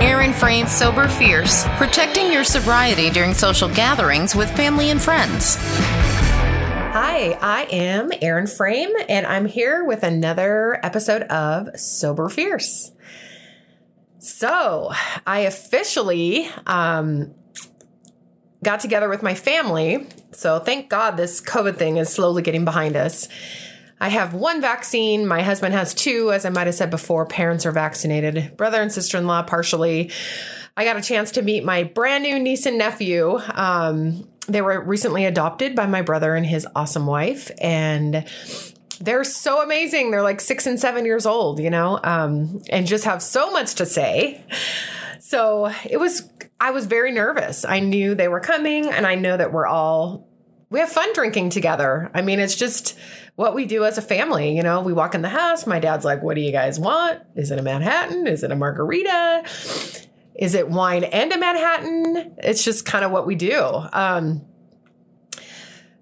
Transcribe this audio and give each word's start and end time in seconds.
Aaron 0.00 0.34
Frame 0.34 0.66
Sober 0.66 1.08
Fierce, 1.08 1.64
protecting 1.78 2.30
your 2.30 2.44
sobriety 2.44 3.08
during 3.08 3.32
social 3.32 3.68
gatherings 3.68 4.34
with 4.34 4.54
family 4.54 4.90
and 4.90 5.00
friends. 5.00 5.56
Hi, 5.58 7.38
I 7.40 7.66
am 7.70 8.10
Aaron 8.20 8.46
Frame, 8.46 8.90
and 9.08 9.26
I'm 9.26 9.46
here 9.46 9.84
with 9.84 10.02
another 10.02 10.78
episode 10.84 11.22
of 11.22 11.78
Sober 11.80 12.28
Fierce. 12.28 12.92
So, 14.18 14.92
I 15.26 15.40
officially 15.40 16.46
um, 16.66 17.34
got 18.62 18.80
together 18.80 19.08
with 19.08 19.22
my 19.22 19.34
family. 19.34 20.06
So, 20.32 20.58
thank 20.58 20.90
God 20.90 21.16
this 21.16 21.40
COVID 21.40 21.76
thing 21.76 21.96
is 21.96 22.12
slowly 22.12 22.42
getting 22.42 22.66
behind 22.66 22.96
us. 22.96 23.28
I 24.00 24.08
have 24.10 24.34
one 24.34 24.60
vaccine. 24.60 25.26
My 25.26 25.42
husband 25.42 25.74
has 25.74 25.94
two. 25.94 26.32
As 26.32 26.44
I 26.44 26.50
might 26.50 26.66
have 26.66 26.74
said 26.74 26.90
before, 26.90 27.26
parents 27.26 27.64
are 27.64 27.72
vaccinated, 27.72 28.56
brother 28.56 28.80
and 28.82 28.92
sister 28.92 29.16
in 29.16 29.26
law 29.26 29.42
partially. 29.42 30.10
I 30.76 30.84
got 30.84 30.96
a 30.96 31.02
chance 31.02 31.30
to 31.32 31.42
meet 31.42 31.64
my 31.64 31.84
brand 31.84 32.24
new 32.24 32.38
niece 32.38 32.66
and 32.66 32.76
nephew. 32.76 33.40
Um, 33.54 34.28
they 34.46 34.60
were 34.60 34.80
recently 34.82 35.24
adopted 35.24 35.74
by 35.74 35.86
my 35.86 36.02
brother 36.02 36.34
and 36.34 36.44
his 36.44 36.66
awesome 36.76 37.06
wife. 37.06 37.50
And 37.60 38.26
they're 39.00 39.24
so 39.24 39.62
amazing. 39.62 40.10
They're 40.10 40.22
like 40.22 40.40
six 40.40 40.66
and 40.66 40.78
seven 40.78 41.04
years 41.04 41.26
old, 41.26 41.60
you 41.60 41.70
know, 41.70 41.98
um, 42.04 42.62
and 42.70 42.86
just 42.86 43.04
have 43.04 43.22
so 43.22 43.50
much 43.50 43.74
to 43.76 43.86
say. 43.86 44.44
So 45.20 45.72
it 45.88 45.96
was, 45.96 46.30
I 46.60 46.70
was 46.70 46.86
very 46.86 47.12
nervous. 47.12 47.64
I 47.64 47.80
knew 47.80 48.14
they 48.14 48.28
were 48.28 48.40
coming, 48.40 48.88
and 48.88 49.06
I 49.06 49.16
know 49.16 49.36
that 49.36 49.52
we're 49.52 49.66
all, 49.66 50.25
we 50.68 50.80
have 50.80 50.90
fun 50.90 51.12
drinking 51.12 51.50
together. 51.50 52.10
I 52.14 52.22
mean, 52.22 52.40
it's 52.40 52.56
just 52.56 52.98
what 53.36 53.54
we 53.54 53.66
do 53.66 53.84
as 53.84 53.98
a 53.98 54.02
family. 54.02 54.56
You 54.56 54.62
know, 54.62 54.80
we 54.82 54.92
walk 54.92 55.14
in 55.14 55.22
the 55.22 55.28
house. 55.28 55.66
My 55.66 55.78
dad's 55.78 56.04
like, 56.04 56.22
What 56.22 56.34
do 56.34 56.40
you 56.40 56.52
guys 56.52 56.78
want? 56.78 57.22
Is 57.34 57.50
it 57.50 57.58
a 57.58 57.62
Manhattan? 57.62 58.26
Is 58.26 58.42
it 58.42 58.50
a 58.50 58.56
margarita? 58.56 59.44
Is 60.34 60.54
it 60.54 60.68
wine 60.68 61.04
and 61.04 61.32
a 61.32 61.38
Manhattan? 61.38 62.36
It's 62.38 62.64
just 62.64 62.84
kind 62.84 63.04
of 63.04 63.10
what 63.10 63.26
we 63.26 63.36
do. 63.36 63.62
Um, 63.92 64.42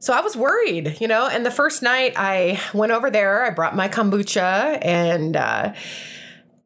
so 0.00 0.12
I 0.12 0.20
was 0.20 0.36
worried, 0.36 0.98
you 1.00 1.08
know, 1.08 1.26
and 1.26 1.46
the 1.46 1.50
first 1.50 1.82
night 1.82 2.12
I 2.16 2.60
went 2.74 2.92
over 2.92 3.10
there, 3.10 3.44
I 3.44 3.50
brought 3.50 3.74
my 3.74 3.88
kombucha 3.88 4.78
and, 4.82 5.34
uh, 5.34 5.72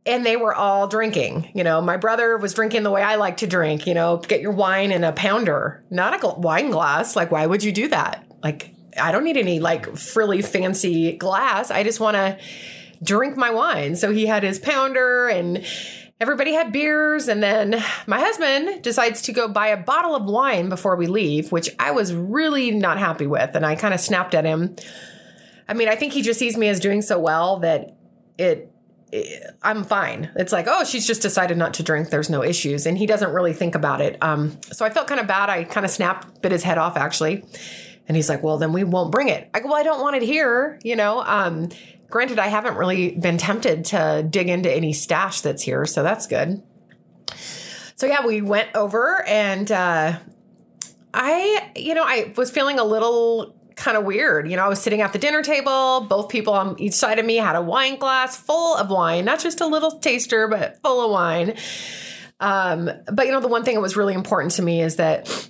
and 0.09 0.25
they 0.25 0.37
were 0.37 0.55
all 0.55 0.89
drinking. 0.89 1.51
You 1.55 1.63
know, 1.63 1.83
my 1.83 1.99
brother 1.99 2.39
was 2.39 2.55
drinking 2.55 2.83
the 2.83 2.91
way 2.91 3.03
I 3.03 3.17
like 3.17 3.37
to 3.39 3.47
drink, 3.47 3.87
you 3.87 3.93
know, 3.93 4.17
get 4.17 4.41
your 4.41 4.53
wine 4.53 4.91
in 4.91 5.05
a 5.05 5.13
pounder, 5.13 5.85
not 5.91 6.15
a 6.15 6.19
gl- 6.19 6.39
wine 6.39 6.71
glass. 6.71 7.15
Like, 7.15 7.31
why 7.31 7.47
would 7.47 7.63
you 7.63 7.73
do 7.73 7.89
that? 7.89 8.27
Like, 8.43 8.75
I 8.99 9.13
don't 9.13 9.23
need 9.23 9.37
any 9.37 9.61
like 9.61 9.97
frilly 9.97 10.41
fancy 10.41 11.13
glass. 11.13 11.71
I 11.71 11.85
just 11.85 12.01
want 12.01 12.17
to 12.17 12.39
drink 13.03 13.37
my 13.37 13.51
wine. 13.51 13.97
So 13.97 14.11
he 14.11 14.25
had 14.25 14.43
his 14.43 14.59
pounder 14.59 15.29
and 15.29 15.65
everybody 16.21 16.55
had 16.55 16.73
beers. 16.73 17.29
And 17.29 17.43
then 17.43 17.83
my 18.07 18.19
husband 18.19 18.83
decides 18.83 19.23
to 19.23 19.33
go 19.33 19.47
buy 19.47 19.69
a 19.69 19.77
bottle 19.77 20.17
of 20.17 20.25
wine 20.25 20.71
before 20.71 20.97
we 20.97 21.07
leave, 21.07 21.53
which 21.53 21.69
I 21.79 21.91
was 21.91 22.15
really 22.15 22.71
not 22.71 22.99
happy 22.99 23.27
with. 23.27 23.55
And 23.55 23.65
I 23.65 23.77
kind 23.77 23.93
of 23.93 24.01
snapped 24.01 24.35
at 24.35 24.47
him. 24.47 24.75
I 25.69 25.75
mean, 25.75 25.89
I 25.89 25.97
think 25.97 26.15
he 26.15 26.23
just 26.23 26.39
sees 26.39 26.57
me 26.57 26.69
as 26.69 26.81
doing 26.81 27.03
so 27.03 27.19
well 27.19 27.59
that 27.59 27.95
it, 28.39 28.73
I'm 29.63 29.85
fine. 29.85 30.31
It's 30.37 30.53
like, 30.53 30.67
oh, 30.69 30.85
she's 30.85 31.07
just 31.07 31.23
decided 31.23 31.57
not 31.57 31.75
to 31.75 31.83
drink. 31.83 32.11
There's 32.11 32.31
no 32.31 32.43
issues. 32.43 32.87
And 32.87 32.99
he 32.99 33.07
doesn't 33.07 33.33
really 33.33 33.53
think 33.53 33.75
about 33.75 34.01
it. 34.01 34.23
Um, 34.23 34.59
so 34.73 34.85
I 34.85 34.91
felt 34.91 35.09
kind 35.09 35.21
of 35.21 35.27
bad. 35.27 35.49
I 35.49 35.65
kind 35.65 35.87
of 35.87 35.91
snapped, 35.91 36.43
bit 36.43 36.53
his 36.53 36.63
head 36.63 36.79
off 36.79 36.97
actually. 36.97 37.45
And 38.07 38.17
he's 38.17 38.29
like, 38.29 38.43
well, 38.43 38.59
then 38.59 38.73
we 38.73 38.85
won't 38.85 39.13
bring 39.13 39.29
it. 39.29 39.51
I 39.53 39.61
go, 39.61 39.69
well, 39.69 39.77
I 39.77 39.83
don't 39.83 40.01
want 40.01 40.17
it 40.17 40.23
here, 40.23 40.79
you 40.83 40.97
know? 40.97 41.23
Um, 41.23 41.69
granted, 42.09 42.39
I 42.39 42.49
haven't 42.49 42.77
really 42.77 43.11
been 43.13 43.37
tempted 43.37 43.87
to 43.87 44.27
dig 44.29 44.49
into 44.49 44.73
any 44.73 44.93
stash 44.93 45.43
that's 45.43 45.63
here, 45.63 45.85
so 45.85 46.03
that's 46.03 46.27
good. 46.27 46.63
So 47.97 48.07
yeah, 48.07 48.25
we 48.25 48.41
went 48.41 48.71
over 48.75 49.27
and 49.27 49.71
uh, 49.71 50.19
I, 51.13 51.71
you 51.77 51.95
know, 51.95 52.05
I 52.05 52.33
was 52.37 52.51
feeling 52.51 52.79
a 52.79 52.85
little 52.85 53.58
kind 53.89 53.97
of 53.97 54.05
weird. 54.05 54.51
You 54.51 54.57
know, 54.57 54.67
I 54.67 54.69
was 54.69 54.83
sitting 54.83 55.01
at 55.01 55.15
the 55.15 55.19
dinner 55.19 55.43
table. 55.43 56.03
Both 56.03 56.29
people 56.29 56.53
on 56.53 56.79
each 56.79 56.93
side 56.93 57.19
of 57.19 57.25
me 57.25 57.37
had 57.37 57.57
a 57.57 57.63
wine 57.63 57.99
glass 57.99 58.37
full 58.37 58.77
of 58.77 58.91
wine, 58.91 59.25
not 59.25 59.41
just 59.41 59.63
a 59.63 59.67
little 59.67 59.93
taster, 59.93 60.47
but 60.47 60.79
full 60.83 61.07
of 61.07 61.11
wine. 61.11 61.55
Um, 62.39 62.91
but 63.11 63.25
you 63.25 63.33
know, 63.33 63.41
the 63.41 63.49
one 63.49 63.65
thing 63.65 63.77
that 63.77 63.81
was 63.81 63.97
really 63.97 64.13
important 64.13 64.53
to 64.53 64.63
me 64.63 64.83
is 64.83 64.97
that 64.97 65.49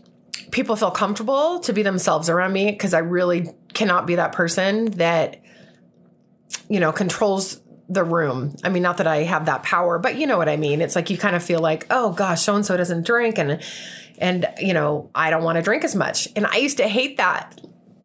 people 0.53 0.77
feel 0.77 0.93
comfortable 0.93 1.59
to 1.61 1.73
be 1.73 1.83
themselves 1.83 2.29
around 2.29 2.53
me 2.53 2.71
because 2.71 2.95
I 2.95 3.01
really 3.01 3.51
cannot 3.75 4.07
be 4.07 4.15
that 4.15 4.31
person 4.31 4.93
that 4.93 5.43
you 6.69 6.79
know 6.79 6.93
controls 6.93 7.61
the 7.89 8.05
room. 8.05 8.55
I 8.63 8.69
mean, 8.69 8.85
not 8.85 8.99
that 8.99 9.09
I 9.09 9.25
have 9.25 9.47
that 9.47 9.65
power, 9.65 9.99
but 9.99 10.17
you 10.17 10.29
know 10.29 10.39
what 10.39 10.49
I 10.49 10.57
mean. 10.57 10.81
It's 10.81 10.95
like 10.95 11.11
you 11.11 11.19
kind 11.19 11.35
of 11.35 11.43
feel 11.43 11.59
like, 11.59 11.89
oh 11.91 12.13
gosh, 12.13 12.43
so 12.43 12.55
and 12.55 12.65
so 12.65 12.77
doesn't 12.77 13.05
drink, 13.05 13.37
and 13.37 13.61
and 14.17 14.47
you 14.59 14.75
know 14.75 15.11
I 15.13 15.31
don't 15.31 15.43
want 15.43 15.57
to 15.57 15.63
drink 15.63 15.83
as 15.83 15.97
much. 15.97 16.29
And 16.37 16.47
I 16.47 16.59
used 16.59 16.77
to 16.77 16.87
hate 16.87 17.17
that. 17.17 17.61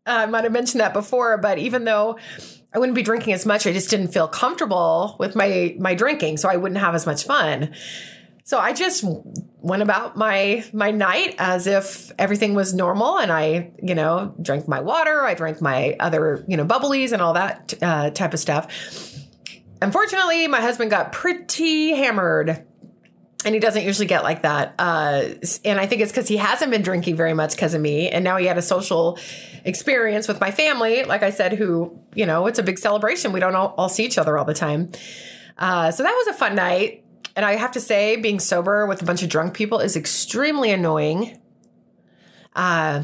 I 0.05 0.25
might 0.25 0.43
have 0.43 0.53
mentioned 0.53 0.81
that 0.81 0.93
before, 0.93 1.37
but 1.37 1.57
even 1.57 1.85
though 1.85 2.17
I 2.73 2.79
wouldn't 2.79 2.95
be 2.95 3.03
drinking 3.03 3.33
as 3.33 3.45
much, 3.45 3.65
I 3.65 3.71
just 3.71 3.89
didn't 3.89 4.09
feel 4.09 4.27
comfortable 4.27 5.15
with 5.19 5.35
my 5.35 5.75
my 5.79 5.95
drinking, 5.95 6.37
so 6.37 6.49
I 6.49 6.57
wouldn't 6.57 6.79
have 6.79 6.95
as 6.95 7.05
much 7.05 7.25
fun. 7.25 7.73
So 8.45 8.59
I 8.59 8.73
just 8.73 9.05
went 9.61 9.81
about 9.81 10.17
my 10.17 10.65
my 10.73 10.91
night 10.91 11.35
as 11.37 11.67
if 11.67 12.11
everything 12.19 12.55
was 12.55 12.73
normal, 12.73 13.17
and 13.17 13.31
I, 13.31 13.71
you 13.81 13.95
know, 13.95 14.35
drank 14.41 14.67
my 14.67 14.81
water, 14.81 15.21
I 15.21 15.33
drank 15.33 15.61
my 15.61 15.95
other, 15.99 16.43
you 16.47 16.57
know, 16.57 16.65
bubblies 16.65 17.13
and 17.13 17.21
all 17.21 17.33
that 17.33 17.73
uh, 17.81 18.09
type 18.09 18.33
of 18.33 18.39
stuff. 18.39 18.67
Unfortunately, 19.81 20.47
my 20.47 20.61
husband 20.61 20.89
got 20.91 21.11
pretty 21.11 21.95
hammered, 21.95 22.65
and 23.45 23.53
he 23.53 23.59
doesn't 23.59 23.83
usually 23.83 24.07
get 24.07 24.23
like 24.23 24.43
that. 24.43 24.75
Uh, 24.79 25.29
and 25.65 25.79
I 25.79 25.85
think 25.85 26.01
it's 26.01 26.11
because 26.11 26.27
he 26.27 26.37
hasn't 26.37 26.71
been 26.71 26.81
drinking 26.81 27.15
very 27.15 27.33
much 27.33 27.55
because 27.55 27.73
of 27.73 27.81
me, 27.81 28.09
and 28.09 28.23
now 28.23 28.37
he 28.37 28.45
had 28.45 28.57
a 28.57 28.61
social 28.61 29.17
experience 29.65 30.27
with 30.27 30.39
my 30.41 30.51
family, 30.51 31.03
like 31.03 31.23
I 31.23 31.29
said, 31.29 31.53
who, 31.53 31.99
you 32.13 32.25
know, 32.25 32.47
it's 32.47 32.59
a 32.59 32.63
big 32.63 32.79
celebration. 32.79 33.31
We 33.31 33.39
don't 33.39 33.55
all, 33.55 33.73
all 33.77 33.89
see 33.89 34.05
each 34.05 34.17
other 34.17 34.37
all 34.37 34.45
the 34.45 34.53
time. 34.53 34.91
Uh, 35.57 35.91
so 35.91 36.03
that 36.03 36.13
was 36.13 36.27
a 36.27 36.33
fun 36.33 36.55
night 36.55 37.03
and 37.35 37.45
I 37.45 37.55
have 37.55 37.71
to 37.71 37.79
say, 37.79 38.15
being 38.15 38.39
sober 38.39 38.85
with 38.85 39.01
a 39.01 39.05
bunch 39.05 39.23
of 39.23 39.29
drunk 39.29 39.53
people 39.53 39.79
is 39.79 39.95
extremely 39.95 40.71
annoying. 40.71 41.39
Uh, 42.55 43.03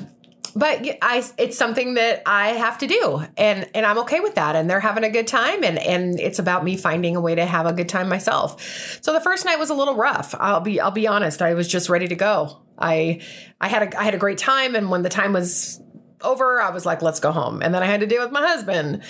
but 0.56 0.86
I, 1.02 1.24
it's 1.38 1.58
something 1.58 1.96
that 1.96 2.24
I 2.26 2.50
have 2.50 2.78
to 2.80 2.88
do, 2.88 3.24
and 3.38 3.70
and 3.74 3.86
I'm 3.86 3.98
okay 4.00 4.20
with 4.20 4.36
that. 4.36 4.56
And 4.56 4.70
they're 4.70 4.80
having 4.80 5.04
a 5.04 5.10
good 5.10 5.28
time, 5.28 5.64
and 5.64 5.78
and 5.80 6.20
it's 6.20 6.40
about 6.40 6.64
me 6.64 6.78
finding 6.78 7.16
a 7.16 7.22
way 7.22 7.36
to 7.36 7.46
have 7.46 7.66
a 7.66 7.74
good 7.74 7.90
time 7.90 8.10
myself. 8.10 9.00
So 9.02 9.14
the 9.14 9.22
first 9.22 9.46
night 9.46 9.60
was 9.60 9.70
a 9.70 9.74
little 9.74 9.96
rough. 9.96 10.36
I'll 10.40 10.62
be 10.62 10.80
I'll 10.80 10.92
be 10.92 11.08
honest. 11.08 11.42
I 11.42 11.54
was 11.54 11.68
just 11.68 11.90
ready 11.90 12.08
to 12.08 12.16
go. 12.16 12.62
I 12.78 13.22
I 13.60 13.68
had 13.68 13.94
a 13.94 14.00
I 14.00 14.04
had 14.04 14.16
a 14.16 14.18
great 14.18 14.38
time, 14.38 14.76
and 14.76 14.90
when 14.90 15.04
the 15.04 15.10
time 15.10 15.34
was 15.34 15.82
over, 16.22 16.62
I 16.62 16.70
was 16.72 16.86
like, 16.86 17.02
let's 17.02 17.20
go 17.20 17.32
home. 17.32 17.62
And 17.62 17.74
then 17.74 17.84
I 17.84 17.86
had 17.86 18.02
to 18.02 18.08
deal 18.08 18.22
with 18.22 18.32
my 18.32 18.46
husband. 18.46 19.04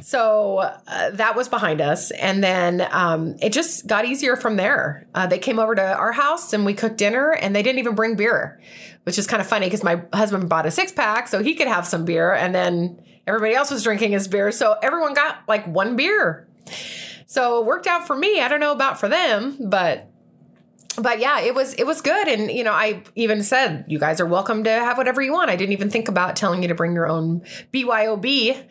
So 0.00 0.58
uh, 0.58 1.10
that 1.10 1.36
was 1.36 1.48
behind 1.48 1.80
us. 1.80 2.10
And 2.12 2.42
then 2.42 2.86
um, 2.90 3.36
it 3.40 3.52
just 3.52 3.86
got 3.86 4.04
easier 4.04 4.36
from 4.36 4.56
there. 4.56 5.06
Uh, 5.14 5.26
they 5.26 5.38
came 5.38 5.58
over 5.58 5.74
to 5.74 5.82
our 5.82 6.12
house 6.12 6.52
and 6.52 6.64
we 6.64 6.74
cooked 6.74 6.98
dinner 6.98 7.32
and 7.32 7.54
they 7.54 7.62
didn't 7.62 7.78
even 7.78 7.94
bring 7.94 8.16
beer, 8.16 8.60
which 9.04 9.18
is 9.18 9.26
kind 9.26 9.40
of 9.40 9.46
funny 9.46 9.66
because 9.66 9.82
my 9.82 10.02
husband 10.12 10.48
bought 10.48 10.66
a 10.66 10.70
six 10.70 10.92
pack 10.92 11.28
so 11.28 11.42
he 11.42 11.54
could 11.54 11.68
have 11.68 11.86
some 11.86 12.04
beer. 12.04 12.32
And 12.32 12.54
then 12.54 13.02
everybody 13.26 13.54
else 13.54 13.70
was 13.70 13.82
drinking 13.82 14.12
his 14.12 14.28
beer. 14.28 14.52
So 14.52 14.76
everyone 14.82 15.14
got 15.14 15.38
like 15.48 15.66
one 15.66 15.96
beer. 15.96 16.48
So 17.26 17.60
it 17.60 17.66
worked 17.66 17.86
out 17.86 18.06
for 18.06 18.14
me. 18.14 18.40
I 18.40 18.48
don't 18.48 18.60
know 18.60 18.72
about 18.72 19.00
for 19.00 19.08
them, 19.08 19.56
but 19.58 20.11
but 20.96 21.20
yeah, 21.20 21.40
it 21.40 21.54
was 21.54 21.74
it 21.74 21.86
was 21.86 22.00
good, 22.00 22.28
and 22.28 22.50
you 22.50 22.64
know, 22.64 22.72
I 22.72 23.02
even 23.14 23.42
said 23.42 23.84
you 23.88 23.98
guys 23.98 24.20
are 24.20 24.26
welcome 24.26 24.64
to 24.64 24.70
have 24.70 24.98
whatever 24.98 25.22
you 25.22 25.32
want. 25.32 25.50
I 25.50 25.56
didn't 25.56 25.72
even 25.72 25.90
think 25.90 26.08
about 26.08 26.36
telling 26.36 26.62
you 26.62 26.68
to 26.68 26.74
bring 26.74 26.92
your 26.92 27.08
own 27.08 27.42
BYOB, 27.72 28.62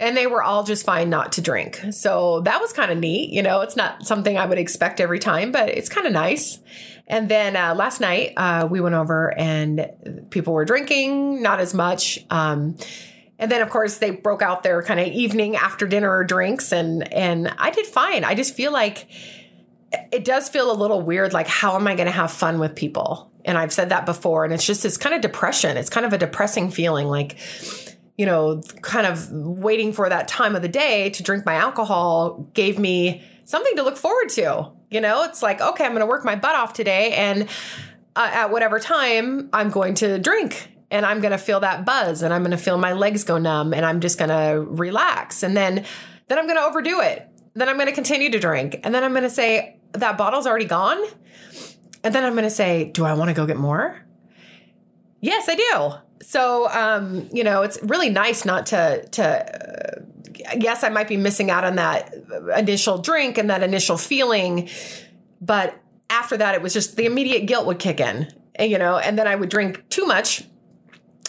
and 0.00 0.16
they 0.16 0.26
were 0.26 0.42
all 0.42 0.64
just 0.64 0.84
fine 0.84 1.10
not 1.10 1.32
to 1.32 1.40
drink. 1.40 1.80
So 1.90 2.40
that 2.40 2.60
was 2.60 2.72
kind 2.72 2.90
of 2.90 2.98
neat. 2.98 3.30
You 3.30 3.42
know, 3.42 3.60
it's 3.60 3.76
not 3.76 4.06
something 4.06 4.36
I 4.36 4.46
would 4.46 4.58
expect 4.58 5.00
every 5.00 5.18
time, 5.18 5.52
but 5.52 5.68
it's 5.68 5.88
kind 5.88 6.06
of 6.06 6.12
nice. 6.12 6.58
And 7.06 7.28
then 7.28 7.56
uh, 7.56 7.74
last 7.74 8.00
night 8.00 8.32
uh, 8.36 8.66
we 8.70 8.80
went 8.80 8.94
over 8.94 9.36
and 9.38 10.26
people 10.30 10.54
were 10.54 10.64
drinking, 10.64 11.42
not 11.42 11.60
as 11.60 11.74
much. 11.74 12.24
Um, 12.30 12.76
and 13.38 13.50
then 13.50 13.60
of 13.60 13.70
course 13.70 13.98
they 13.98 14.10
broke 14.10 14.40
out 14.40 14.62
their 14.62 14.82
kind 14.82 15.00
of 15.00 15.08
evening 15.08 15.56
after 15.56 15.86
dinner 15.86 16.22
drinks, 16.24 16.72
and 16.72 17.12
and 17.12 17.52
I 17.58 17.70
did 17.70 17.86
fine. 17.86 18.24
I 18.24 18.34
just 18.34 18.54
feel 18.54 18.72
like 18.72 19.08
it 20.10 20.24
does 20.24 20.48
feel 20.48 20.70
a 20.70 20.74
little 20.74 21.00
weird 21.00 21.32
like 21.32 21.46
how 21.46 21.74
am 21.76 21.86
i 21.86 21.94
going 21.94 22.06
to 22.06 22.12
have 22.12 22.32
fun 22.32 22.58
with 22.58 22.74
people? 22.74 23.30
And 23.44 23.58
i've 23.58 23.72
said 23.72 23.88
that 23.88 24.06
before 24.06 24.44
and 24.44 24.52
it's 24.52 24.66
just 24.66 24.82
this 24.82 24.96
kind 24.96 25.14
of 25.14 25.20
depression. 25.20 25.76
It's 25.76 25.90
kind 25.90 26.06
of 26.06 26.12
a 26.12 26.18
depressing 26.18 26.70
feeling 26.70 27.08
like 27.08 27.36
you 28.16 28.26
know 28.26 28.62
kind 28.82 29.06
of 29.06 29.30
waiting 29.32 29.92
for 29.92 30.08
that 30.08 30.28
time 30.28 30.54
of 30.54 30.62
the 30.62 30.68
day 30.68 31.10
to 31.10 31.22
drink 31.22 31.46
my 31.46 31.54
alcohol 31.54 32.48
gave 32.54 32.78
me 32.78 33.22
something 33.44 33.76
to 33.76 33.82
look 33.82 33.96
forward 33.96 34.28
to 34.30 34.70
you 34.90 35.00
know? 35.00 35.24
It's 35.24 35.42
like 35.42 35.60
okay 35.60 35.84
i'm 35.84 35.92
going 35.92 36.00
to 36.00 36.06
work 36.06 36.24
my 36.24 36.36
butt 36.36 36.54
off 36.54 36.72
today 36.72 37.12
and 37.12 37.48
uh, 38.14 38.30
at 38.32 38.50
whatever 38.50 38.78
time 38.78 39.48
i'm 39.52 39.70
going 39.70 39.94
to 39.94 40.18
drink 40.18 40.68
and 40.90 41.06
i'm 41.06 41.20
going 41.20 41.32
to 41.32 41.38
feel 41.38 41.60
that 41.60 41.84
buzz 41.84 42.22
and 42.22 42.32
i'm 42.32 42.42
going 42.42 42.52
to 42.52 42.62
feel 42.62 42.78
my 42.78 42.92
legs 42.92 43.24
go 43.24 43.38
numb 43.38 43.72
and 43.72 43.84
i'm 43.84 44.00
just 44.00 44.18
going 44.18 44.28
to 44.28 44.60
relax 44.70 45.42
and 45.42 45.56
then 45.56 45.84
then 46.28 46.38
i'm 46.38 46.46
going 46.46 46.56
to 46.56 46.62
overdo 46.62 47.00
it. 47.00 47.28
Then 47.54 47.68
i'm 47.68 47.76
going 47.76 47.88
to 47.88 47.92
continue 47.92 48.30
to 48.30 48.38
drink 48.38 48.80
and 48.84 48.94
then 48.94 49.02
i'm 49.02 49.12
going 49.12 49.24
to 49.24 49.30
say 49.30 49.78
that 49.92 50.16
bottle's 50.18 50.46
already 50.46 50.64
gone. 50.64 50.98
and 52.04 52.14
then 52.14 52.24
I'm 52.24 52.32
going 52.32 52.44
to 52.44 52.50
say, 52.50 52.84
do 52.84 53.04
I 53.04 53.14
want 53.14 53.28
to 53.28 53.34
go 53.34 53.46
get 53.46 53.56
more? 53.56 54.00
Yes, 55.20 55.48
I 55.48 55.54
do. 55.54 55.92
So, 56.22 56.68
um, 56.70 57.28
you 57.32 57.44
know, 57.44 57.62
it's 57.62 57.78
really 57.82 58.10
nice 58.10 58.44
not 58.44 58.66
to, 58.66 59.06
to, 59.12 59.24
uh, 59.24 60.02
yes, 60.56 60.84
I 60.84 60.88
might 60.88 61.08
be 61.08 61.16
missing 61.16 61.50
out 61.50 61.64
on 61.64 61.76
that 61.76 62.14
initial 62.56 62.98
drink 62.98 63.38
and 63.38 63.50
that 63.50 63.62
initial 63.62 63.96
feeling, 63.96 64.68
but 65.40 65.78
after 66.10 66.36
that, 66.36 66.54
it 66.54 66.62
was 66.62 66.72
just 66.72 66.96
the 66.96 67.06
immediate 67.06 67.46
guilt 67.46 67.66
would 67.66 67.78
kick 67.78 67.98
in, 68.00 68.32
and, 68.54 68.70
you 68.70 68.78
know, 68.78 68.98
and 68.98 69.18
then 69.18 69.26
I 69.26 69.34
would 69.34 69.48
drink 69.48 69.88
too 69.88 70.06
much 70.06 70.44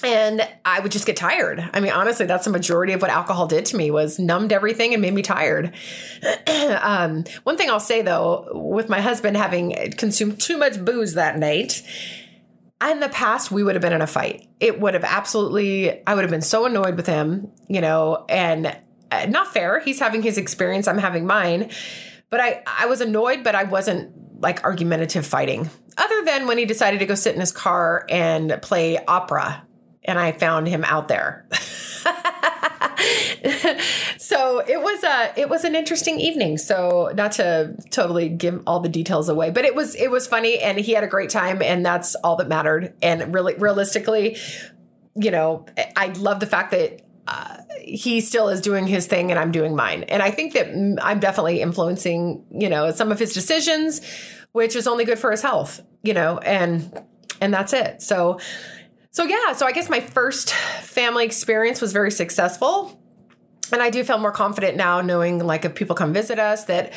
and 0.03 0.47
I 0.65 0.79
would 0.79 0.91
just 0.91 1.05
get 1.05 1.15
tired. 1.15 1.67
I 1.73 1.79
mean, 1.79 1.91
honestly, 1.91 2.25
that's 2.25 2.45
the 2.45 2.51
majority 2.51 2.93
of 2.93 3.01
what 3.01 3.09
alcohol 3.09 3.47
did 3.47 3.65
to 3.67 3.77
me 3.77 3.91
was 3.91 4.19
numbed 4.19 4.51
everything 4.51 4.93
and 4.93 5.01
made 5.01 5.13
me 5.13 5.21
tired. 5.21 5.73
um, 6.81 7.23
one 7.43 7.57
thing 7.57 7.69
I'll 7.69 7.79
say 7.79 8.01
though, 8.01 8.49
with 8.53 8.89
my 8.89 9.01
husband 9.01 9.37
having 9.37 9.91
consumed 9.93 10.39
too 10.39 10.57
much 10.57 10.83
booze 10.83 11.13
that 11.13 11.37
night, 11.37 11.83
in 12.83 12.99
the 12.99 13.09
past 13.09 13.49
we 13.49 13.63
would 13.63 13.75
have 13.75 13.81
been 13.81 13.93
in 13.93 14.01
a 14.01 14.07
fight. 14.07 14.47
It 14.59 14.79
would 14.79 14.93
have 14.93 15.05
absolutely. 15.05 16.05
I 16.05 16.15
would 16.15 16.23
have 16.23 16.31
been 16.31 16.41
so 16.41 16.65
annoyed 16.65 16.97
with 16.97 17.07
him, 17.07 17.51
you 17.69 17.79
know, 17.79 18.25
and 18.27 18.75
uh, 19.09 19.25
not 19.27 19.53
fair. 19.53 19.79
He's 19.79 19.99
having 19.99 20.21
his 20.21 20.37
experience. 20.37 20.87
I'm 20.87 20.97
having 20.97 21.25
mine. 21.25 21.69
But 22.29 22.39
I, 22.39 22.63
I 22.65 22.87
was 22.87 22.99
annoyed, 22.99 23.43
but 23.43 23.55
I 23.55 23.63
wasn't 23.63 24.41
like 24.41 24.63
argumentative 24.63 25.25
fighting. 25.25 25.69
Other 25.97 26.25
than 26.25 26.47
when 26.47 26.57
he 26.57 26.65
decided 26.65 26.99
to 26.99 27.05
go 27.05 27.15
sit 27.15 27.35
in 27.35 27.39
his 27.39 27.51
car 27.51 28.05
and 28.09 28.59
play 28.61 28.97
opera 28.97 29.63
and 30.05 30.19
I 30.19 30.31
found 30.31 30.67
him 30.67 30.83
out 30.83 31.07
there. 31.07 31.45
so 34.17 34.59
it 34.59 34.81
was 34.81 35.03
a 35.03 35.33
it 35.39 35.49
was 35.49 35.63
an 35.63 35.75
interesting 35.75 36.19
evening. 36.19 36.57
So 36.57 37.11
not 37.15 37.33
to 37.33 37.75
totally 37.89 38.29
give 38.29 38.63
all 38.67 38.79
the 38.79 38.89
details 38.89 39.29
away, 39.29 39.49
but 39.51 39.65
it 39.65 39.75
was 39.75 39.95
it 39.95 40.09
was 40.11 40.27
funny 40.27 40.59
and 40.59 40.79
he 40.79 40.93
had 40.93 41.03
a 41.03 41.07
great 41.07 41.29
time 41.29 41.61
and 41.61 41.85
that's 41.85 42.15
all 42.15 42.35
that 42.37 42.47
mattered. 42.47 42.93
And 43.01 43.33
really 43.33 43.55
realistically, 43.55 44.37
you 45.15 45.31
know, 45.31 45.65
I 45.95 46.07
love 46.07 46.39
the 46.39 46.47
fact 46.47 46.71
that 46.71 47.01
uh, 47.27 47.57
he 47.81 48.21
still 48.21 48.49
is 48.49 48.61
doing 48.61 48.87
his 48.87 49.07
thing 49.07 49.31
and 49.31 49.39
I'm 49.39 49.51
doing 49.51 49.75
mine. 49.75 50.03
And 50.03 50.21
I 50.21 50.31
think 50.31 50.53
that 50.53 50.67
I'm 51.01 51.19
definitely 51.19 51.61
influencing, 51.61 52.45
you 52.51 52.69
know, 52.69 52.91
some 52.91 53.11
of 53.11 53.19
his 53.19 53.33
decisions, 53.33 54.01
which 54.51 54.75
is 54.75 54.87
only 54.87 55.05
good 55.05 55.19
for 55.19 55.31
his 55.31 55.41
health, 55.41 55.81
you 56.01 56.13
know, 56.13 56.37
and 56.39 57.01
and 57.41 57.53
that's 57.53 57.73
it. 57.73 58.01
So 58.01 58.39
so, 59.13 59.23
yeah, 59.23 59.53
so 59.53 59.65
I 59.67 59.71
guess 59.71 59.89
my 59.89 59.99
first 59.99 60.53
family 60.53 61.23
experience 61.23 61.79
was 61.79 61.93
very 61.93 62.11
successful. 62.11 62.99
And 63.71 63.81
I 63.81 63.89
do 63.89 64.03
feel 64.03 64.17
more 64.17 64.31
confident 64.31 64.75
now 64.75 65.01
knowing 65.01 65.39
like 65.39 65.65
if 65.65 65.75
people 65.75 65.95
come 65.95 66.13
visit 66.13 66.39
us 66.39 66.65
that 66.65 66.93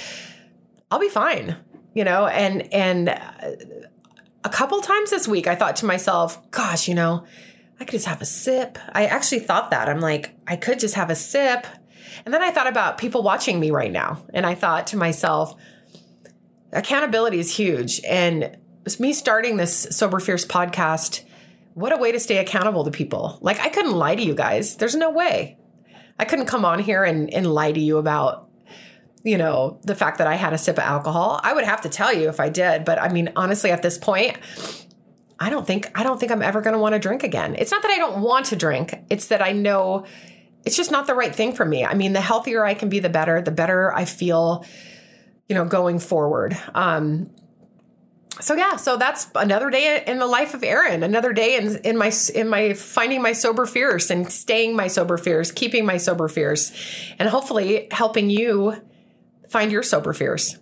I'll 0.91 0.99
be 0.99 1.09
fine, 1.09 1.57
you 1.95 2.05
know, 2.05 2.27
and 2.27 2.73
and 2.73 3.11
uh, 3.11 3.51
a 4.45 4.49
couple 4.49 4.81
times 4.81 5.11
this 5.11 5.29
week 5.29 5.47
I 5.47 5.55
thought 5.55 5.77
to 5.77 5.87
myself, 5.87 6.51
gosh, 6.51 6.89
you 6.89 6.95
know, 6.95 7.25
I 7.79 7.85
could 7.85 7.93
just 7.93 8.07
have 8.07 8.23
a 8.23 8.27
sip. 8.27 8.79
I 8.93 9.07
actually 9.07 9.41
thought 9.41 9.71
that. 9.71 9.89
I'm 9.89 10.01
like, 10.01 10.35
I 10.47 10.57
could 10.57 10.81
just 10.81 10.95
have 10.95 11.11
a 11.11 11.15
sip. 11.15 11.67
And 12.25 12.33
then 12.33 12.43
I 12.43 12.51
thought 12.51 12.67
about 12.67 12.97
people 12.97 13.23
watching 13.23 13.61
me 13.61 13.71
right 13.71 13.93
now. 13.93 14.25
And 14.33 14.47
I 14.47 14.55
thought 14.55 14.87
to 14.89 14.97
myself, 14.97 15.55
accountability 16.73 17.39
is 17.39 17.55
huge. 17.55 18.01
And 18.05 18.57
me 18.99 19.13
starting 19.13 19.57
this 19.57 19.89
Sober 19.91 20.21
Fierce 20.21 20.47
podcast 20.47 21.25
what 21.77 21.93
a 21.93 21.99
way 21.99 22.11
to 22.11 22.19
stay 22.19 22.39
accountable 22.39 22.85
to 22.85 22.91
people. 22.91 23.39
Like, 23.43 23.61
I 23.61 23.69
couldn't 23.69 23.93
lie 23.93 24.15
to 24.15 24.23
you 24.23 24.35
guys. 24.35 24.77
There's 24.77 24.95
no 24.95 25.11
way. 25.11 25.59
I 26.19 26.25
couldn't 26.25 26.47
come 26.47 26.65
on 26.65 26.79
here 26.79 27.05
and, 27.05 27.31
and 27.35 27.47
lie 27.47 27.71
to 27.71 27.79
you 27.79 27.99
about, 27.99 28.49
you 29.23 29.37
know, 29.37 29.79
the 29.83 29.95
fact 29.95 30.17
that 30.17 30.27
I 30.27 30.37
had 30.37 30.55
a 30.55 30.59
sip 30.59 30.79
of 30.79 30.85
alcohol. 30.85 31.39
I 31.43 31.53
would 31.53 31.65
have 31.65 31.83
to 31.83 31.91
tell 31.91 32.15
you 32.15 32.31
if 32.31 32.41
I 32.41 32.49
did. 32.49 32.87
But 32.87 32.99
I 32.99 33.11
mean, 33.11 33.31
honestly, 33.37 33.73
at 33.73 33.83
this 33.83 33.99
point, 33.99 34.39
I 35.39 35.51
don't 35.51 35.67
think 35.67 35.91
I 35.95 36.03
don't 36.03 36.19
think 36.19 36.33
I'm 36.33 36.41
ever 36.41 36.63
going 36.63 36.73
to 36.73 36.79
want 36.79 36.95
to 36.95 36.99
drink 36.99 37.23
again. 37.23 37.55
It's 37.59 37.71
not 37.71 37.83
that 37.83 37.91
I 37.91 37.99
don't 37.99 38.23
want 38.23 38.47
to 38.47 38.57
drink. 38.57 38.95
It's 39.11 39.27
that 39.27 39.43
I 39.43 39.53
know 39.53 40.07
it's 40.65 40.79
just 40.79 40.91
not 40.91 41.07
the 41.07 41.15
right 41.15 41.35
thing 41.35 41.53
for 41.53 41.67
me. 41.67 41.85
I 41.85 41.93
mean, 41.93 42.15
the 42.15 42.23
healthier 42.23 42.65
I 42.65 42.73
can 42.73 42.89
be, 42.89 43.01
the 43.01 43.11
better. 43.11 43.43
The 43.43 43.51
better 43.51 43.93
I 43.93 44.07
feel, 44.07 44.65
you 45.47 45.55
know, 45.55 45.67
going 45.67 45.99
forward. 45.99 46.57
Um, 46.75 47.31
so 48.41 48.55
yeah, 48.55 48.77
so 48.77 48.97
that's 48.97 49.29
another 49.35 49.71
day 49.71 50.03
in 50.07 50.19
the 50.19 50.27
life 50.27 50.55
of 50.55 50.63
Erin. 50.63 51.03
Another 51.03 51.33
day 51.33 51.57
in 51.57 51.77
in 51.79 51.97
my 51.97 52.13
in 52.35 52.49
my 52.49 52.75
finding 52.75 53.23
my 53.23 53.33
sober 53.33 53.67
fierce 53.67 54.11
and 54.11 54.31
staying 54.31 54.77
my 54.77 54.89
sober 54.89 55.17
fierce, 55.17 55.51
keeping 55.51 55.87
my 55.87 55.97
sober 55.97 56.29
fierce, 56.29 56.73
and 57.19 57.29
hopefully 57.29 57.89
helping 57.91 58.29
you 58.29 58.75
find 59.49 59.73
your 59.73 59.83
sober 59.83 60.13
fierce. 60.13 60.59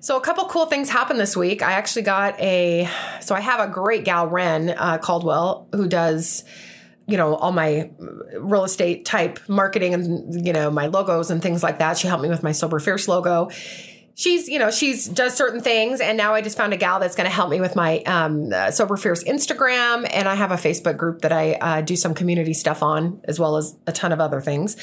So 0.00 0.16
a 0.16 0.20
couple 0.20 0.44
cool 0.46 0.66
things 0.66 0.90
happened 0.90 1.18
this 1.18 1.36
week. 1.36 1.62
I 1.62 1.72
actually 1.72 2.02
got 2.02 2.38
a 2.40 2.88
so 3.20 3.34
I 3.34 3.40
have 3.40 3.60
a 3.60 3.72
great 3.72 4.04
gal 4.04 4.26
Ren 4.28 4.70
uh, 4.70 4.98
Caldwell 4.98 5.68
who 5.72 5.88
does 5.88 6.44
you 7.08 7.16
know 7.16 7.34
all 7.34 7.52
my 7.52 7.90
real 8.38 8.64
estate 8.64 9.04
type 9.04 9.38
marketing 9.48 9.94
and 9.94 10.46
you 10.46 10.52
know 10.52 10.70
my 10.70 10.86
logos 10.86 11.30
and 11.30 11.40
things 11.40 11.62
like 11.62 11.78
that. 11.78 11.96
She 11.96 12.08
helped 12.08 12.22
me 12.22 12.28
with 12.28 12.42
my 12.42 12.52
sober 12.52 12.78
fierce 12.78 13.08
logo 13.08 13.48
she's 14.16 14.48
you 14.48 14.58
know 14.58 14.70
she's 14.70 15.06
does 15.06 15.34
certain 15.34 15.60
things. 15.60 16.00
And 16.00 16.16
now 16.16 16.34
i 16.34 16.40
just 16.40 16.56
found 16.56 16.72
a 16.72 16.76
gal 16.76 16.98
that's 16.98 17.14
going 17.14 17.28
to 17.28 17.34
help 17.34 17.50
me 17.50 17.60
with 17.60 17.76
my 17.76 18.00
um, 18.00 18.52
uh, 18.52 18.72
sober 18.72 18.96
fierce 18.96 19.22
instagram. 19.22 20.08
And 20.10 20.28
i 20.28 20.34
have 20.34 20.50
a 20.50 20.56
facebook 20.56 20.96
group 20.96 21.20
that 21.20 21.30
i 21.30 21.52
uh, 21.52 21.80
do 21.82 21.94
some 21.94 22.14
community 22.14 22.54
stuff 22.54 22.82
on 22.82 23.20
as 23.24 23.38
well 23.38 23.56
as 23.56 23.76
a 23.86 23.92
ton 23.92 24.10
of 24.10 24.20
other 24.20 24.40
things. 24.40 24.76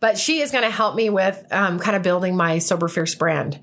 But 0.00 0.16
she 0.16 0.40
is 0.40 0.50
going 0.50 0.64
to 0.64 0.70
help 0.70 0.94
me 0.94 1.10
with 1.10 1.44
um, 1.50 1.78
kind 1.78 1.96
of 1.96 2.02
building 2.02 2.36
my 2.36 2.58
sober 2.58 2.88
fierce 2.88 3.14
brand. 3.14 3.60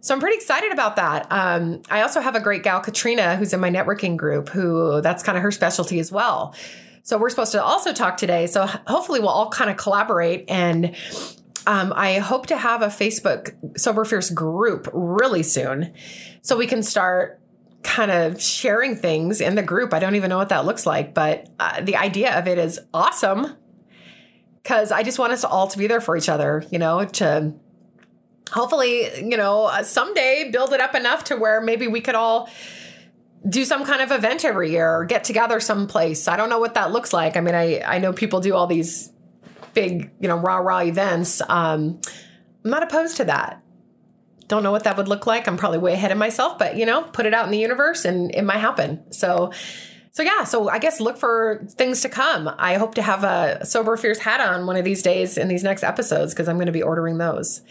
So 0.00 0.14
i'm 0.14 0.20
pretty 0.20 0.36
excited 0.36 0.72
about 0.72 0.96
that. 0.96 1.26
Um, 1.30 1.82
i 1.90 2.02
also 2.02 2.20
have 2.20 2.36
a 2.36 2.40
great 2.40 2.62
gal 2.62 2.80
katrina 2.80 3.36
who's 3.36 3.52
in 3.52 3.60
my 3.60 3.70
networking 3.70 4.16
group 4.16 4.48
who 4.48 5.00
that's 5.02 5.22
kind 5.22 5.36
of 5.36 5.42
her 5.42 5.50
specialty 5.50 5.98
as 5.98 6.10
well. 6.10 6.54
So 7.04 7.18
we're 7.18 7.30
supposed 7.30 7.50
to 7.50 7.62
also 7.62 7.92
talk 7.92 8.16
today. 8.16 8.46
So 8.46 8.64
hopefully 8.64 9.18
we'll 9.18 9.28
all 9.28 9.50
kind 9.50 9.68
of 9.68 9.76
collaborate 9.76 10.44
and 10.48 10.94
um, 11.66 11.92
I 11.94 12.18
hope 12.18 12.46
to 12.46 12.56
have 12.56 12.82
a 12.82 12.88
Facebook 12.88 13.78
Sober 13.78 14.04
Fierce 14.04 14.30
group 14.30 14.88
really 14.92 15.42
soon 15.42 15.92
so 16.42 16.56
we 16.56 16.66
can 16.66 16.82
start 16.82 17.40
kind 17.82 18.10
of 18.10 18.40
sharing 18.40 18.96
things 18.96 19.40
in 19.40 19.54
the 19.54 19.62
group. 19.62 19.92
I 19.92 19.98
don't 19.98 20.14
even 20.14 20.30
know 20.30 20.38
what 20.38 20.50
that 20.50 20.64
looks 20.64 20.86
like, 20.86 21.14
but 21.14 21.48
uh, 21.58 21.80
the 21.80 21.96
idea 21.96 22.38
of 22.38 22.46
it 22.46 22.58
is 22.58 22.80
awesome 22.94 23.56
because 24.62 24.92
I 24.92 25.02
just 25.02 25.18
want 25.18 25.32
us 25.32 25.44
all 25.44 25.66
to 25.68 25.78
be 25.78 25.86
there 25.86 26.00
for 26.00 26.16
each 26.16 26.28
other, 26.28 26.64
you 26.70 26.78
know, 26.78 27.04
to 27.04 27.52
hopefully, 28.50 29.08
you 29.18 29.36
know, 29.36 29.64
uh, 29.64 29.82
someday 29.82 30.50
build 30.52 30.72
it 30.72 30.80
up 30.80 30.94
enough 30.94 31.24
to 31.24 31.36
where 31.36 31.60
maybe 31.60 31.88
we 31.88 32.00
could 32.00 32.14
all 32.14 32.48
do 33.48 33.64
some 33.64 33.84
kind 33.84 34.00
of 34.00 34.12
event 34.12 34.44
every 34.44 34.70
year 34.70 34.88
or 34.88 35.04
get 35.04 35.24
together 35.24 35.58
someplace. 35.58 36.28
I 36.28 36.36
don't 36.36 36.48
know 36.48 36.60
what 36.60 36.74
that 36.74 36.92
looks 36.92 37.12
like. 37.12 37.36
I 37.36 37.40
mean, 37.40 37.56
I, 37.56 37.80
I 37.80 37.98
know 37.98 38.12
people 38.12 38.40
do 38.40 38.54
all 38.54 38.68
these 38.68 39.11
big, 39.74 40.10
you 40.20 40.28
know, 40.28 40.36
rah 40.36 40.58
rah 40.58 40.80
events. 40.80 41.40
Um, 41.48 42.00
I'm 42.64 42.70
not 42.70 42.82
opposed 42.82 43.16
to 43.18 43.24
that. 43.24 43.62
Don't 44.48 44.62
know 44.62 44.72
what 44.72 44.84
that 44.84 44.96
would 44.96 45.08
look 45.08 45.26
like. 45.26 45.48
I'm 45.48 45.56
probably 45.56 45.78
way 45.78 45.94
ahead 45.94 46.12
of 46.12 46.18
myself, 46.18 46.58
but 46.58 46.76
you 46.76 46.86
know, 46.86 47.02
put 47.02 47.26
it 47.26 47.34
out 47.34 47.46
in 47.46 47.50
the 47.50 47.58
universe 47.58 48.04
and 48.04 48.34
it 48.34 48.42
might 48.42 48.58
happen. 48.58 49.10
So, 49.12 49.52
so 50.10 50.22
yeah, 50.22 50.44
so 50.44 50.68
I 50.68 50.78
guess 50.78 51.00
look 51.00 51.16
for 51.16 51.64
things 51.70 52.02
to 52.02 52.08
come. 52.08 52.50
I 52.58 52.74
hope 52.74 52.94
to 52.96 53.02
have 53.02 53.24
a 53.24 53.64
sober 53.64 53.96
fierce 53.96 54.18
hat 54.18 54.40
on 54.40 54.66
one 54.66 54.76
of 54.76 54.84
these 54.84 55.02
days 55.02 55.38
in 55.38 55.48
these 55.48 55.62
next 55.62 55.82
episodes 55.82 56.34
because 56.34 56.48
I'm 56.48 56.56
going 56.56 56.66
to 56.66 56.72
be 56.72 56.82
ordering 56.82 57.18
those. 57.18 57.62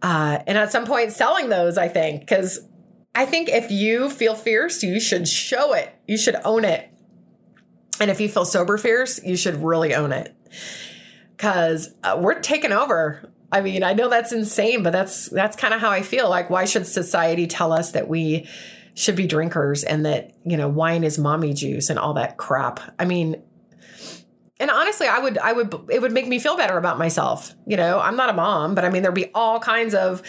Uh, 0.00 0.38
and 0.46 0.56
at 0.56 0.72
some 0.72 0.86
point 0.86 1.12
selling 1.12 1.48
those, 1.48 1.76
I 1.76 1.88
think, 1.88 2.20
because 2.20 2.66
I 3.14 3.26
think 3.26 3.48
if 3.48 3.70
you 3.70 4.08
feel 4.10 4.34
fierce, 4.34 4.82
you 4.82 5.00
should 5.00 5.28
show 5.28 5.74
it. 5.74 5.94
You 6.06 6.16
should 6.16 6.36
own 6.44 6.64
it. 6.64 6.88
And 8.00 8.10
if 8.10 8.20
you 8.20 8.28
feel 8.28 8.44
sober 8.44 8.76
fierce, 8.78 9.22
you 9.22 9.36
should 9.36 9.62
really 9.62 9.94
own 9.94 10.12
it 10.12 10.34
because 11.36 11.94
uh, 12.02 12.18
we're 12.20 12.40
taking 12.40 12.72
over. 12.72 13.30
I 13.52 13.60
mean, 13.60 13.82
I 13.82 13.92
know 13.92 14.08
that's 14.08 14.32
insane, 14.32 14.82
but 14.82 14.92
that's 14.92 15.28
that's 15.28 15.56
kind 15.56 15.74
of 15.74 15.80
how 15.80 15.90
I 15.90 16.02
feel. 16.02 16.28
Like, 16.28 16.50
why 16.50 16.64
should 16.64 16.86
society 16.86 17.46
tell 17.46 17.72
us 17.72 17.92
that 17.92 18.08
we 18.08 18.48
should 18.94 19.16
be 19.16 19.26
drinkers 19.26 19.84
and 19.84 20.06
that 20.06 20.32
you 20.44 20.56
know 20.56 20.68
wine 20.68 21.04
is 21.04 21.18
mommy 21.18 21.52
juice 21.52 21.90
and 21.90 21.98
all 21.98 22.14
that 22.14 22.36
crap? 22.36 22.80
I 22.98 23.04
mean, 23.04 23.42
and 24.58 24.70
honestly, 24.70 25.06
I 25.06 25.18
would 25.18 25.38
I 25.38 25.52
would 25.52 25.74
it 25.90 26.02
would 26.02 26.12
make 26.12 26.26
me 26.26 26.38
feel 26.38 26.56
better 26.56 26.76
about 26.76 26.98
myself. 26.98 27.54
You 27.66 27.76
know, 27.76 28.00
I'm 28.00 28.16
not 28.16 28.30
a 28.30 28.34
mom, 28.34 28.74
but 28.74 28.84
I 28.84 28.90
mean, 28.90 29.02
there'd 29.02 29.14
be 29.14 29.30
all 29.34 29.60
kinds 29.60 29.94
of 29.94 30.22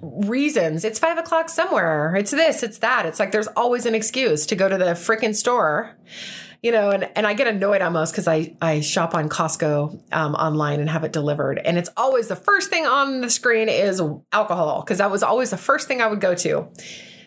reasons. 0.00 0.84
It's 0.84 0.98
five 0.98 1.18
o'clock 1.18 1.48
somewhere. 1.48 2.14
It's 2.14 2.30
this. 2.30 2.62
It's 2.62 2.78
that. 2.78 3.06
It's 3.06 3.18
like 3.18 3.32
there's 3.32 3.48
always 3.48 3.86
an 3.86 3.94
excuse 3.94 4.46
to 4.46 4.56
go 4.56 4.68
to 4.68 4.76
the 4.76 4.92
freaking 4.92 5.34
store 5.34 5.96
you 6.64 6.72
know, 6.72 6.90
and, 6.90 7.10
and 7.14 7.26
I 7.26 7.34
get 7.34 7.46
annoyed 7.46 7.82
almost 7.82 8.14
because 8.14 8.26
I, 8.26 8.56
I 8.62 8.80
shop 8.80 9.14
on 9.14 9.28
Costco 9.28 10.00
um, 10.12 10.34
online 10.34 10.80
and 10.80 10.88
have 10.88 11.04
it 11.04 11.12
delivered. 11.12 11.58
And 11.58 11.76
it's 11.76 11.90
always 11.94 12.28
the 12.28 12.36
first 12.36 12.70
thing 12.70 12.86
on 12.86 13.20
the 13.20 13.28
screen 13.28 13.68
is 13.68 14.00
alcohol 14.32 14.80
because 14.80 14.96
that 14.96 15.10
was 15.10 15.22
always 15.22 15.50
the 15.50 15.58
first 15.58 15.86
thing 15.86 16.00
I 16.00 16.06
would 16.06 16.22
go 16.22 16.34
to. 16.36 16.66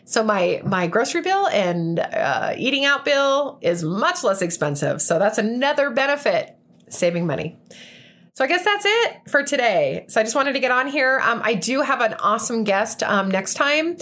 So 0.06 0.24
my 0.24 0.63
my 0.65 0.88
grocery 0.88 1.22
bill 1.22 1.48
and 1.50 2.00
uh, 2.00 2.56
eating 2.58 2.84
out 2.84 3.06
bill 3.06 3.60
is 3.62 3.84
much 3.84 4.24
less 4.24 4.41
expensive. 4.41 5.03
So 5.03 5.20
that's 5.20 5.38
another 5.38 5.91
benefit, 5.91 6.58
saving 6.89 7.27
money. 7.27 7.60
So 8.34 8.44
I 8.44 8.48
guess 8.48 8.65
that's 8.65 8.86
it 8.88 9.29
for 9.29 9.44
today. 9.44 10.06
So 10.08 10.20
I 10.20 10.24
just 10.24 10.36
wanted 10.36 10.53
to 10.53 10.60
get 10.60 10.72
on 10.72 10.88
here. 10.88 11.20
Um, 11.24 11.41
I 11.44 11.53
do 11.53 11.82
have 11.82 12.01
an 12.01 12.15
awesome 12.15 12.63
guest 12.63 13.03
um, 13.03 13.29
next 13.29 13.53
time. 13.53 13.98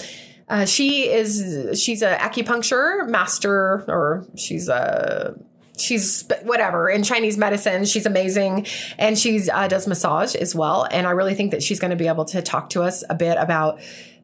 Uh, 0.48 0.66
she 0.66 1.10
is 1.10 1.82
she's 1.82 2.02
an 2.02 2.18
acupuncture 2.20 3.08
master, 3.10 3.84
or 3.88 4.26
she's 4.36 4.70
a 4.70 5.36
she's 5.78 6.24
whatever 6.44 6.90
in 6.90 7.04
Chinese 7.04 7.38
medicine. 7.38 7.86
She's 7.86 8.06
amazing, 8.06 8.68
and 8.98 9.18
she 9.18 9.50
uh, 9.50 9.68
does 9.68 9.88
massage 9.88 10.36
as 10.36 10.54
well. 10.54 10.88
And 10.90 11.08
I 11.08 11.12
really 11.12 11.34
think 11.34 11.52
that 11.52 11.64
she's 11.64 11.80
going 11.80 11.92
to 11.92 11.98
be 11.98 12.08
able 12.08 12.26
to 12.26 12.42
talk 12.42 12.70
to 12.72 12.84
us 12.84 13.04
a 13.10 13.16
bit 13.16 13.38
about 13.40 13.80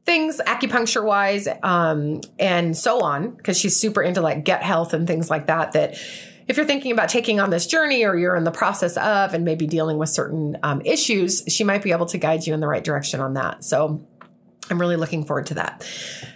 things 0.05 0.41
acupuncture 0.45 1.03
wise 1.03 1.47
um, 1.63 2.21
and 2.39 2.75
so 2.75 3.01
on 3.01 3.31
because 3.31 3.57
she's 3.57 3.75
super 3.75 4.01
into 4.01 4.21
like 4.21 4.45
gut 4.45 4.63
health 4.63 4.93
and 4.93 5.05
things 5.07 5.29
like 5.29 5.47
that 5.47 5.73
that 5.73 5.95
if 6.47 6.57
you're 6.57 6.65
thinking 6.65 6.91
about 6.91 7.07
taking 7.07 7.39
on 7.39 7.51
this 7.51 7.67
journey 7.67 8.03
or 8.03 8.15
you're 8.15 8.35
in 8.35 8.43
the 8.43 8.51
process 8.51 8.97
of 8.97 9.33
and 9.33 9.45
maybe 9.45 9.67
dealing 9.67 9.99
with 9.99 10.09
certain 10.09 10.57
um, 10.63 10.81
issues 10.85 11.43
she 11.47 11.63
might 11.63 11.83
be 11.83 11.91
able 11.91 12.07
to 12.07 12.17
guide 12.17 12.47
you 12.47 12.53
in 12.53 12.59
the 12.59 12.67
right 12.67 12.83
direction 12.83 13.19
on 13.19 13.35
that 13.35 13.63
so 13.63 14.05
i'm 14.71 14.79
really 14.79 14.95
looking 14.95 15.25
forward 15.25 15.47
to 15.47 15.55
that. 15.55 15.87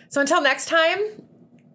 So 0.09 0.21
until 0.21 0.41
next 0.41 0.67
time 0.67 0.97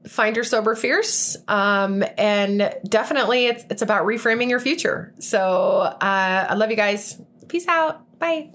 find 0.09 0.35
your 0.35 0.45
sober 0.45 0.75
fierce 0.75 1.37
um, 1.47 2.03
and 2.17 2.75
definitely 2.89 3.47
it's, 3.47 3.65
it's 3.69 3.83
about 3.83 4.07
reframing 4.07 4.49
your 4.49 4.61
future. 4.61 5.13
So 5.19 5.51
uh, 5.51 6.47
i 6.51 6.55
love 6.55 6.71
you 6.71 6.77
guys. 6.77 7.21
Peace 7.49 7.69
out. 7.69 8.19
Bye. 8.19 8.51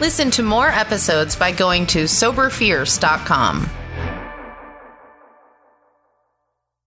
Listen 0.00 0.30
to 0.32 0.42
more 0.42 0.68
episodes 0.68 1.36
by 1.36 1.52
going 1.52 1.86
to 1.88 2.04
soberfierce.com. 2.04 3.68